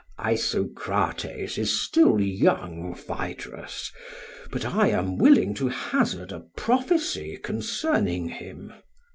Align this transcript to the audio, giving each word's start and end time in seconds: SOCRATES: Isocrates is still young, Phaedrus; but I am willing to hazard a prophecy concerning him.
SOCRATES: 0.17 0.35
Isocrates 0.39 1.57
is 1.59 1.79
still 1.79 2.19
young, 2.19 2.95
Phaedrus; 2.95 3.91
but 4.49 4.65
I 4.65 4.87
am 4.87 5.19
willing 5.19 5.53
to 5.53 5.67
hazard 5.67 6.31
a 6.31 6.39
prophecy 6.39 7.37
concerning 7.37 8.27
him. 8.29 8.73